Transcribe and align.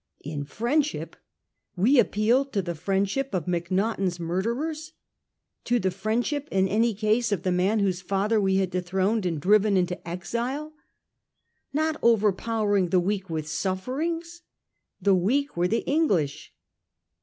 In 0.21 0.45
friendship!— 0.45 1.15
we 1.75 1.99
appealed 1.99 2.53
to 2.53 2.63
the 2.63 2.73
friendship 2.73 3.35
of 3.35 3.45
Macnaghten's 3.47 4.19
murderers; 4.19 4.93
to 5.65 5.77
the 5.77 5.91
friendship, 5.91 6.47
in 6.49 6.67
any 6.67 6.95
case, 6.95 7.31
of 7.31 7.43
the 7.43 7.51
man 7.51 7.77
whose 7.81 8.01
father 8.01 8.41
we 8.41 8.55
had 8.55 8.71
dethroned 8.71 9.27
and 9.27 9.39
driven 9.39 9.77
into 9.77 10.07
exile. 10.09 10.73
Not 11.71 11.97
overpowering 12.01 12.89
the 12.89 12.99
weak 12.99 13.29
with 13.29 13.47
sufferings! 13.47 14.41
The 14.99 15.13
weak 15.13 15.55
were 15.55 15.67
the 15.67 15.87
Eng 15.87 16.07
lish 16.07 16.51